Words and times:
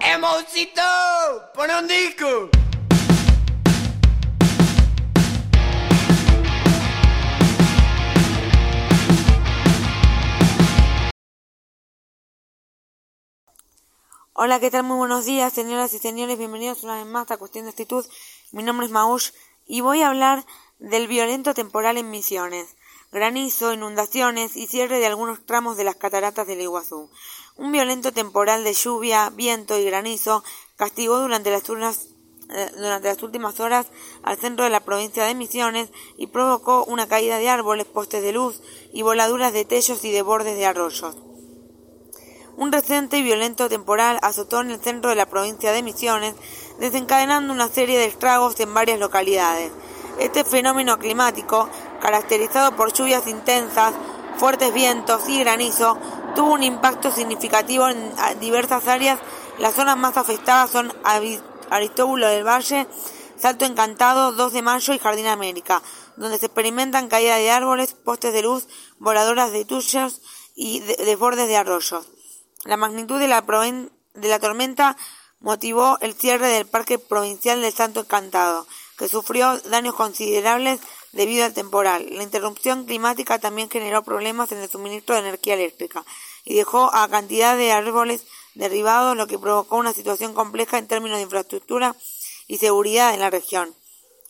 ¡Emoncito! 0.00 0.82
¡Pon 1.54 1.70
un 1.70 1.88
disco! 1.88 2.50
Hola, 14.34 14.60
¿qué 14.60 14.70
tal? 14.70 14.82
Muy 14.82 14.96
buenos 14.96 15.24
días, 15.24 15.52
señoras 15.52 15.94
y 15.94 15.98
señores. 15.98 16.38
Bienvenidos 16.38 16.82
una 16.84 16.96
vez 16.96 17.06
más 17.06 17.30
a 17.30 17.36
Cuestión 17.36 17.64
de 17.64 17.70
Actitud. 17.70 18.04
Mi 18.50 18.62
nombre 18.62 18.86
es 18.86 18.92
Maush 18.92 19.30
y 19.66 19.80
voy 19.82 20.02
a 20.02 20.08
hablar 20.08 20.44
del 20.82 21.06
violento 21.06 21.54
temporal 21.54 21.96
en 21.96 22.10
Misiones. 22.10 22.74
Granizo, 23.12 23.72
inundaciones 23.72 24.56
y 24.56 24.66
cierre 24.66 24.98
de 24.98 25.06
algunos 25.06 25.44
tramos 25.46 25.76
de 25.76 25.84
las 25.84 25.94
cataratas 25.94 26.46
del 26.46 26.60
Iguazú. 26.60 27.08
Un 27.56 27.70
violento 27.70 28.10
temporal 28.10 28.64
de 28.64 28.72
lluvia, 28.72 29.30
viento 29.30 29.78
y 29.78 29.84
granizo 29.84 30.42
castigó 30.76 31.20
durante 31.20 31.50
las, 31.52 31.62
eh, 31.68 32.70
durante 32.76 33.08
las 33.08 33.22
últimas 33.22 33.60
horas 33.60 33.86
al 34.24 34.38
centro 34.38 34.64
de 34.64 34.70
la 34.70 34.80
provincia 34.80 35.24
de 35.24 35.36
Misiones 35.36 35.90
y 36.16 36.26
provocó 36.26 36.84
una 36.84 37.06
caída 37.06 37.38
de 37.38 37.48
árboles, 37.48 37.86
postes 37.86 38.22
de 38.22 38.32
luz 38.32 38.60
y 38.92 39.02
voladuras 39.02 39.52
de 39.52 39.64
techos 39.64 40.04
y 40.04 40.10
de 40.10 40.22
bordes 40.22 40.56
de 40.56 40.66
arroyos. 40.66 41.16
Un 42.56 42.72
reciente 42.72 43.18
y 43.18 43.22
violento 43.22 43.68
temporal 43.68 44.18
azotó 44.22 44.60
en 44.60 44.72
el 44.72 44.80
centro 44.80 45.10
de 45.10 45.16
la 45.16 45.26
provincia 45.26 45.70
de 45.70 45.82
Misiones, 45.82 46.34
desencadenando 46.80 47.52
una 47.52 47.68
serie 47.68 47.98
de 47.98 48.06
estragos 48.06 48.58
en 48.58 48.74
varias 48.74 48.98
localidades. 48.98 49.70
Este 50.18 50.44
fenómeno 50.44 50.98
climático, 50.98 51.68
caracterizado 52.00 52.76
por 52.76 52.92
lluvias 52.92 53.26
intensas, 53.26 53.94
fuertes 54.36 54.72
vientos 54.72 55.28
y 55.28 55.40
granizo, 55.40 55.98
tuvo 56.34 56.52
un 56.52 56.62
impacto 56.62 57.10
significativo 57.10 57.88
en 57.88 58.12
diversas 58.40 58.86
áreas. 58.88 59.18
Las 59.58 59.74
zonas 59.74 59.96
más 59.96 60.16
afectadas 60.16 60.70
son 60.70 60.92
Aristóbulo 61.70 62.28
del 62.28 62.46
Valle, 62.46 62.86
Salto 63.36 63.64
Encantado, 63.64 64.32
2 64.32 64.52
de 64.52 64.62
Mayo 64.62 64.94
y 64.94 64.98
Jardín 64.98 65.26
América, 65.26 65.82
donde 66.16 66.38
se 66.38 66.46
experimentan 66.46 67.08
caídas 67.08 67.38
de 67.38 67.50
árboles, 67.50 67.94
postes 67.94 68.32
de 68.32 68.42
luz, 68.42 68.68
voladoras 68.98 69.50
de 69.52 69.64
tuyos 69.64 70.20
y 70.54 70.80
desbordes 70.80 71.48
de 71.48 71.56
arroyos. 71.56 72.08
La 72.64 72.76
magnitud 72.76 73.18
de 73.18 73.28
la, 73.28 73.42
de 73.42 74.28
la 74.28 74.38
tormenta 74.38 74.96
motivó 75.40 75.98
el 76.00 76.14
cierre 76.14 76.46
del 76.46 76.66
Parque 76.66 76.98
Provincial 76.98 77.60
del 77.60 77.72
Santo 77.72 78.00
Encantado, 78.00 78.66
que 79.02 79.08
sufrió 79.08 79.58
daños 79.62 79.96
considerables 79.96 80.78
debido 81.10 81.44
al 81.44 81.52
temporal. 81.52 82.06
La 82.12 82.22
interrupción 82.22 82.84
climática 82.84 83.40
también 83.40 83.68
generó 83.68 84.04
problemas 84.04 84.52
en 84.52 84.58
el 84.58 84.70
suministro 84.70 85.16
de 85.16 85.22
energía 85.22 85.54
eléctrica 85.54 86.04
y 86.44 86.54
dejó 86.54 86.88
a 86.94 87.08
cantidad 87.08 87.56
de 87.56 87.72
árboles 87.72 88.24
derribados, 88.54 89.16
lo 89.16 89.26
que 89.26 89.40
provocó 89.40 89.74
una 89.74 89.92
situación 89.92 90.34
compleja 90.34 90.78
en 90.78 90.86
términos 90.86 91.18
de 91.18 91.24
infraestructura 91.24 91.96
y 92.46 92.58
seguridad 92.58 93.12
en 93.12 93.18
la 93.18 93.30
región. 93.30 93.74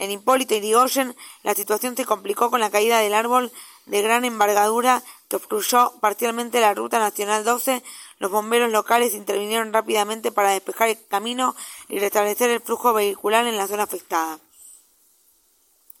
En 0.00 0.10
Hipólito 0.10 0.56
y 0.56 0.60
Rigoyen, 0.60 1.14
la 1.44 1.54
situación 1.54 1.96
se 1.96 2.04
complicó 2.04 2.50
con 2.50 2.58
la 2.58 2.70
caída 2.70 2.98
del 2.98 3.14
árbol 3.14 3.52
de 3.84 4.02
gran 4.02 4.24
envergadura 4.24 5.00
que 5.28 5.36
obstruyó 5.36 5.92
parcialmente 6.00 6.60
la 6.60 6.74
Ruta 6.74 6.98
Nacional 6.98 7.44
12, 7.44 7.84
los 8.18 8.32
bomberos 8.32 8.72
locales 8.72 9.14
intervinieron 9.14 9.72
rápidamente 9.72 10.32
para 10.32 10.50
despejar 10.50 10.88
el 10.88 11.06
camino 11.06 11.54
y 11.88 12.00
restablecer 12.00 12.50
el 12.50 12.60
flujo 12.60 12.92
vehicular 12.92 13.46
en 13.46 13.56
la 13.56 13.68
zona 13.68 13.84
afectada. 13.84 14.40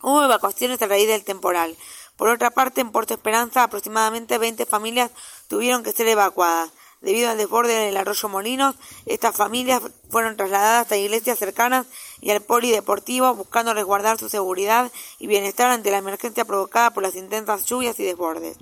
Hubo 0.08 0.22
evacuaciones 0.22 0.80
a 0.80 0.86
raíz 0.86 1.08
del 1.08 1.24
temporal. 1.24 1.76
Por 2.16 2.28
otra 2.28 2.52
parte, 2.52 2.80
en 2.80 2.92
Puerto 2.92 3.12
Esperanza, 3.12 3.64
aproximadamente 3.64 4.38
20 4.38 4.64
familias 4.64 5.10
tuvieron 5.48 5.82
que 5.82 5.90
ser 5.90 6.06
evacuadas. 6.06 6.70
Debido 7.00 7.28
al 7.28 7.38
desborde 7.38 7.74
del 7.74 7.96
arroyo 7.96 8.28
Molinos, 8.28 8.76
estas 9.06 9.34
familias 9.34 9.82
fueron 10.08 10.36
trasladadas 10.36 10.92
a 10.92 10.96
iglesias 10.96 11.40
cercanas 11.40 11.88
y 12.20 12.30
al 12.30 12.40
polideportivo 12.40 13.34
buscando 13.34 13.74
resguardar 13.74 14.16
su 14.16 14.28
seguridad 14.28 14.92
y 15.18 15.26
bienestar 15.26 15.72
ante 15.72 15.90
la 15.90 15.98
emergencia 15.98 16.44
provocada 16.44 16.92
por 16.92 17.02
las 17.02 17.16
intensas 17.16 17.66
lluvias 17.66 17.98
y 17.98 18.04
desbordes. 18.04 18.58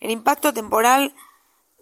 El 0.00 0.10
impacto 0.10 0.52
temporal 0.52 1.14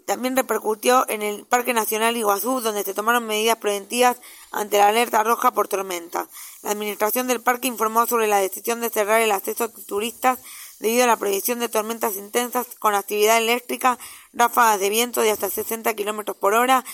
también 0.08 0.34
repercutió 0.34 1.04
en 1.10 1.20
el 1.20 1.44
Parque 1.44 1.74
Nacional 1.74 2.16
Iguazú, 2.16 2.62
donde 2.62 2.82
se 2.82 2.94
tomaron 2.94 3.26
medidas 3.26 3.58
preventivas 3.58 4.16
ante 4.50 4.78
la 4.78 4.88
alerta 4.88 5.22
roja 5.22 5.50
por 5.50 5.68
tormenta. 5.68 6.26
La 6.62 6.70
administración 6.70 7.28
del 7.28 7.42
parque 7.42 7.68
informó 7.68 8.06
sobre 8.06 8.26
la 8.26 8.38
decisión 8.38 8.80
de 8.80 8.88
cerrar 8.88 9.20
el 9.20 9.30
acceso 9.30 9.64
a 9.64 9.68
turistas 9.68 10.38
debido 10.80 11.04
a 11.04 11.08
la 11.08 11.18
previsión 11.18 11.58
de 11.58 11.68
tormentas 11.68 12.16
intensas 12.16 12.68
con 12.78 12.94
actividad 12.94 13.36
eléctrica, 13.36 13.98
ráfagas 14.32 14.80
de 14.80 14.88
viento 14.88 15.20
de 15.20 15.30
hasta 15.30 15.50
60 15.50 15.92
kilómetros 15.92 16.38
por 16.38 16.54
hora, 16.54 16.86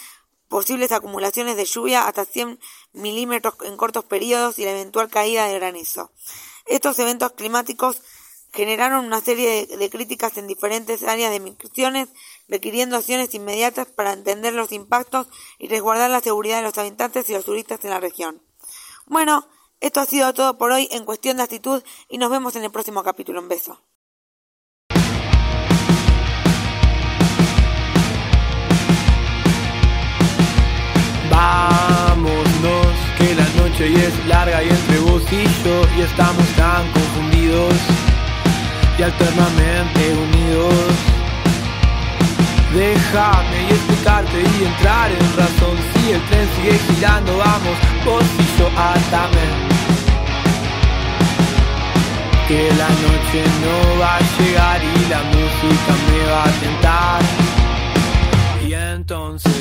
posibles 0.48 0.90
acumulaciones 0.90 1.56
de 1.56 1.66
lluvia 1.66 2.08
hasta 2.08 2.24
100 2.24 2.58
milímetros 2.94 3.54
en 3.62 3.76
cortos 3.76 4.06
periodos 4.06 4.58
y 4.58 4.64
la 4.64 4.72
eventual 4.72 5.08
caída 5.08 5.46
de 5.46 5.54
granizo. 5.54 6.10
Estos 6.66 6.98
eventos 6.98 7.30
climáticos 7.34 8.02
generaron 8.54 9.04
una 9.04 9.20
serie 9.20 9.66
de, 9.66 9.90
críticas 9.90 10.38
en 10.38 10.46
diferentes 10.46 11.02
áreas 11.02 11.32
de 11.32 11.40
migraciones, 11.40 12.08
requiriendo 12.48 12.96
acciones 12.96 13.34
inmediatas 13.34 13.88
para 13.88 14.12
entender 14.12 14.54
los 14.54 14.72
impactos 14.72 15.26
y 15.58 15.68
resguardar 15.68 16.10
la 16.10 16.20
seguridad 16.20 16.58
de 16.58 16.62
los 16.62 16.78
habitantes 16.78 17.28
y 17.28 17.32
los 17.32 17.44
turistas 17.44 17.84
en 17.84 17.90
la 17.90 18.00
región. 18.00 18.40
Bueno, 19.06 19.46
esto 19.80 20.00
ha 20.00 20.06
sido 20.06 20.32
todo 20.32 20.56
por 20.56 20.70
hoy 20.70 20.88
en 20.92 21.04
cuestión 21.04 21.36
de 21.36 21.42
actitud 21.42 21.82
y 22.08 22.18
nos 22.18 22.30
vemos 22.30 22.54
en 22.56 22.64
el 22.64 22.70
próximo 22.70 23.02
capítulo. 23.02 23.40
Un 23.40 23.48
beso. 23.48 23.82
Vámonos, 31.28 32.86
que 33.18 33.34
la 33.34 33.48
noche 33.60 33.92
es 33.92 34.26
larga 34.26 34.62
y 34.62 34.68
entre 34.68 34.98
vos 35.00 35.22
y 35.32 36.00
estamos 36.00 36.43
y 39.04 39.06
alternamente 39.06 40.12
unidos. 40.12 40.74
Déjame 42.74 43.62
y 43.68 43.72
explicarte 43.72 44.40
y 44.40 44.64
entrar 44.64 45.10
en 45.10 45.36
razón. 45.36 45.76
Si 45.94 46.12
el 46.12 46.22
tren 46.26 46.48
sigue 46.56 46.78
girando, 46.88 47.36
vamos, 47.36 47.76
vos 48.04 48.24
y 48.38 48.58
yo. 48.58 48.68
Que 52.48 52.70
la 52.76 52.88
noche 52.88 53.42
no 53.64 54.00
va 54.00 54.16
a 54.16 54.20
llegar 54.38 54.80
y 54.82 55.08
la 55.08 55.22
música 55.22 55.92
me 56.08 56.20
va 56.30 56.44
a 56.44 56.52
tentar. 56.60 57.22
Y 58.66 58.74
entonces. 58.74 59.54